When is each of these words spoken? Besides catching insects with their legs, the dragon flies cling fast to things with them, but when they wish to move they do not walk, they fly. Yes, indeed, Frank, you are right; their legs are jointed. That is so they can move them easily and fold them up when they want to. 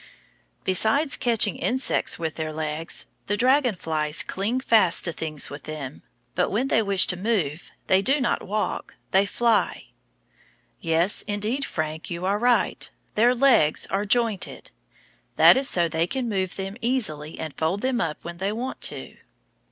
Besides 0.63 1.15
catching 1.15 1.57
insects 1.57 2.17
with 2.17 2.33
their 2.33 2.51
legs, 2.51 3.05
the 3.27 3.37
dragon 3.37 3.75
flies 3.75 4.23
cling 4.23 4.59
fast 4.59 5.05
to 5.05 5.11
things 5.11 5.51
with 5.51 5.65
them, 5.65 6.01
but 6.33 6.49
when 6.49 6.69
they 6.69 6.81
wish 6.81 7.05
to 7.05 7.15
move 7.15 7.69
they 7.85 8.01
do 8.01 8.19
not 8.19 8.41
walk, 8.41 8.95
they 9.11 9.27
fly. 9.27 9.89
Yes, 10.79 11.21
indeed, 11.27 11.63
Frank, 11.65 12.09
you 12.09 12.25
are 12.25 12.39
right; 12.39 12.89
their 13.13 13.35
legs 13.35 13.85
are 13.91 14.05
jointed. 14.05 14.71
That 15.35 15.55
is 15.55 15.69
so 15.69 15.87
they 15.87 16.07
can 16.07 16.27
move 16.27 16.55
them 16.55 16.77
easily 16.81 17.37
and 17.37 17.53
fold 17.55 17.81
them 17.81 18.01
up 18.01 18.23
when 18.23 18.37
they 18.37 18.51
want 18.51 18.81
to. 18.89 19.17